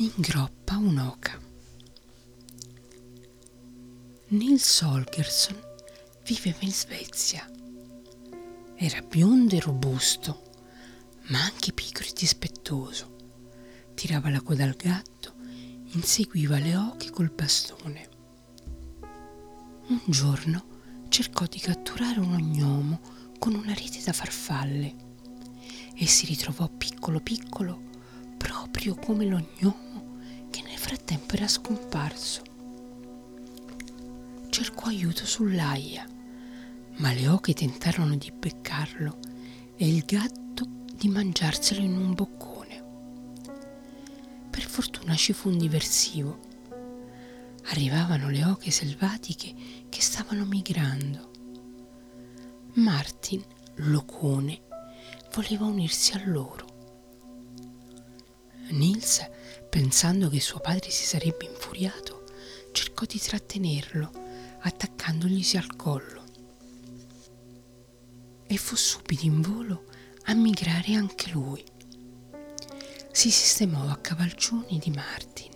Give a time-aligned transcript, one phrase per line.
[0.00, 1.40] ingroppa un'oca.
[4.28, 5.60] Nils Holgersson
[6.24, 7.50] viveva in Svezia.
[8.76, 10.42] Era biondo e robusto,
[11.30, 13.16] ma anche pigro e dispettoso.
[13.94, 15.34] Tirava la coda al gatto,
[15.92, 18.08] inseguiva le oche col bastone.
[19.88, 23.00] Un giorno cercò di catturare un ognomo
[23.40, 24.94] con una rete da farfalle
[25.92, 27.86] e si ritrovò piccolo piccolo
[28.36, 29.87] proprio come l'ognomo
[31.36, 32.42] era scomparso.
[34.48, 36.06] Cercò aiuto sull'aia,
[36.96, 39.18] ma le oche tentarono di beccarlo
[39.76, 42.84] e il gatto di mangiarselo in un boccone.
[44.50, 46.46] Per fortuna ci fu un diversivo
[47.68, 49.54] arrivavano le oche selvatiche
[49.88, 51.30] che stavano migrando.
[52.74, 53.44] Martin,
[53.76, 54.62] locone,
[55.34, 56.66] voleva unirsi a loro.
[58.70, 59.26] Nils,
[59.68, 62.24] pensando che suo padre si sarebbe infuriato,
[62.72, 64.10] cercò di trattenerlo,
[64.60, 66.24] attaccandoglisi al collo.
[68.46, 69.84] E fu subito in volo
[70.24, 71.64] a migrare anche lui.
[73.12, 75.48] Si sistemò a cavalcioni di Martin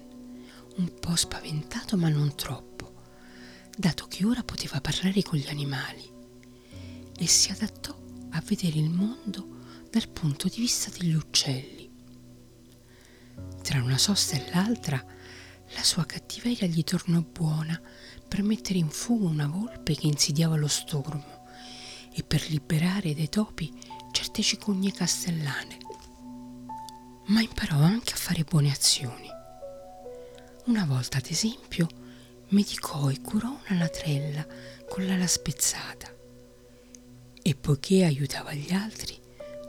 [0.77, 2.93] un po' spaventato ma non troppo,
[3.77, 6.11] dato che ora poteva parlare con gli animali
[7.19, 7.97] e si adattò
[8.31, 11.82] a vedere il mondo dal punto di vista degli uccelli.
[13.63, 15.03] Tra una sosta e l'altra,
[15.75, 17.81] la sua cattiveria gli tornò buona
[18.29, 21.47] per mettere in fuga una volpe che insidiava lo stormo
[22.13, 23.73] e per liberare dai topi
[24.11, 25.79] certe cicogne castellane.
[27.27, 29.29] Ma imparò anche a fare buone azioni.
[30.67, 31.87] Una volta, ad esempio,
[32.49, 34.47] medicò e curò una latrella
[34.89, 36.13] con l'ala spezzata
[37.45, 39.19] e poiché aiutava gli altri,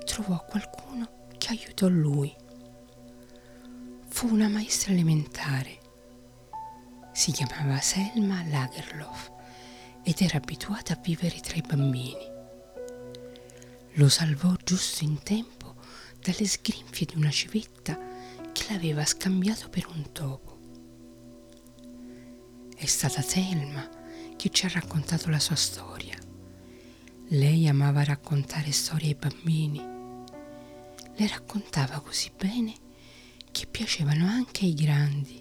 [0.06, 2.42] trovò qualcuno che aiutò lui.
[4.24, 5.80] Fu una maestra elementare.
[7.12, 9.30] Si chiamava Selma Lagerlof
[10.02, 12.26] ed era abituata a vivere tra i bambini.
[13.96, 15.76] Lo salvò giusto in tempo
[16.22, 18.00] dalle sgrinfie di una civetta
[18.54, 20.58] che l'aveva scambiato per un topo.
[22.78, 23.90] È stata Selma
[24.38, 26.18] che ci ha raccontato la sua storia.
[27.28, 29.80] Lei amava raccontare storie ai bambini.
[31.14, 32.83] Le raccontava così bene
[33.54, 35.40] che piacevano anche ai grandi,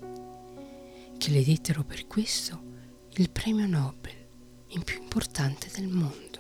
[1.17, 2.63] che le dettero per questo
[3.15, 4.13] il premio Nobel
[4.69, 6.32] in più importante del mondo.